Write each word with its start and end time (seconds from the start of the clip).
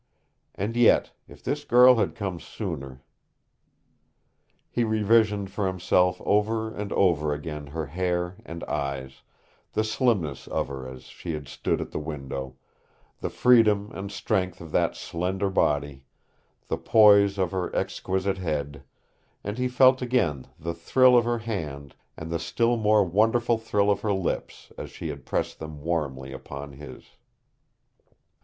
And 0.55 0.75
yet, 0.75 1.11
if 1.27 1.43
this 1.43 1.63
girl 1.63 1.97
had 1.97 2.15
come 2.15 2.39
sooner 2.39 3.03
He 4.71 4.83
revisioned 4.83 5.49
for 5.51 5.67
himself 5.67 6.19
over 6.25 6.73
and 6.73 6.91
over 6.93 7.31
again 7.35 7.67
her 7.67 7.85
hair 7.85 8.37
and 8.43 8.63
eyes, 8.63 9.21
the 9.73 9.83
slimness 9.83 10.47
of 10.47 10.69
her 10.69 10.87
as 10.87 11.03
she 11.03 11.33
had 11.33 11.47
stood 11.47 11.79
at 11.79 11.91
the 11.91 11.99
window, 11.99 12.55
the 13.19 13.29
freedom 13.29 13.91
and 13.93 14.11
strength 14.11 14.59
of 14.59 14.71
that 14.71 14.95
slender 14.95 15.51
body, 15.51 16.03
the 16.67 16.79
poise 16.79 17.37
of 17.37 17.51
her 17.51 17.69
exquisite 17.75 18.39
head, 18.39 18.81
and 19.43 19.59
he 19.59 19.67
felt 19.67 20.01
again 20.01 20.47
the 20.59 20.73
thrill 20.73 21.15
of 21.15 21.25
her 21.25 21.37
hand 21.37 21.93
and 22.17 22.31
the 22.31 22.39
still 22.39 22.75
more 22.75 23.03
wonderful 23.03 23.59
thrill 23.59 23.91
of 23.91 24.01
her 24.01 24.13
lips 24.13 24.71
as 24.79 24.89
she 24.89 25.09
had 25.09 25.27
pressed 25.27 25.59
them 25.59 25.79
warmly 25.79 26.33
upon 26.33 26.71
his. 26.71 27.03